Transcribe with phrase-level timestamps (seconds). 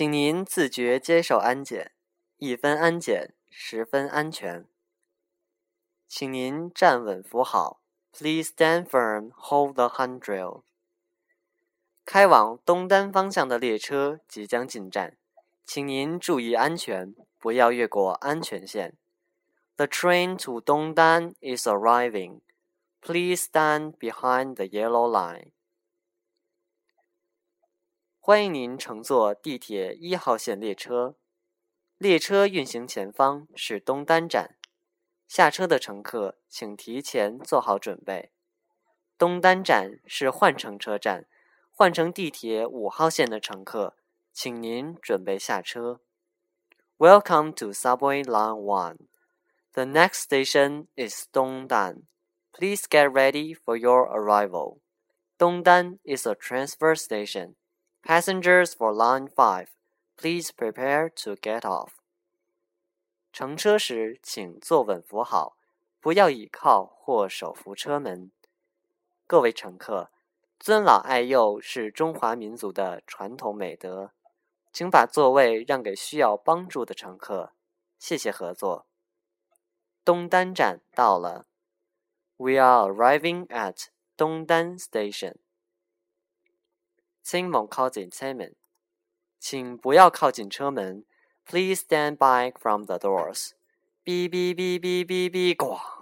[0.00, 1.92] 请您自觉接受安检，
[2.38, 4.64] 一分安检，十分安全。
[6.08, 10.62] 请您站稳扶好，Please stand firm, hold the handrail。
[12.06, 15.18] 开往东单方向的列车即将进站，
[15.66, 18.94] 请您注意安全，不要越过安全线。
[19.76, 22.40] The train to Dongdan is arriving.
[23.02, 25.50] Please stand behind the yellow line.
[28.22, 31.16] 欢迎您乘坐地铁一号线列车，
[31.96, 34.58] 列车运行前方是东单站，
[35.26, 38.30] 下车的乘客请提前做好准备。
[39.16, 41.26] 东单站是换乘车站，
[41.70, 43.96] 换乘地铁五号线的乘客，
[44.34, 46.02] 请您准备下车。
[46.98, 48.98] Welcome to Subway Line One.
[49.72, 52.02] The next station is Dongdan.
[52.52, 54.80] Please get ready for your arrival.
[55.38, 57.54] Dongdan is a transfer station.
[58.02, 59.68] Passengers for Line Five,
[60.16, 61.90] please prepare to get off.
[63.32, 65.56] 乘车时请坐稳扶好，
[66.00, 68.32] 不要倚靠或手扶车门。
[69.26, 70.10] 各位乘客，
[70.58, 74.10] 尊老爱幼是中华民族的传统美德，
[74.72, 77.52] 请把座位让给需要帮助的乘客。
[77.98, 78.86] 谢谢合作。
[80.04, 81.46] 东单站到了。
[82.38, 85.36] We are arriving at Dongdan Station.
[87.32, 88.56] 请勿靠近车门，
[89.38, 91.04] 请不要靠近车门。
[91.46, 93.50] Please stand by from the doors.
[94.04, 95.99] 哔哔哔哔哔哔，咣。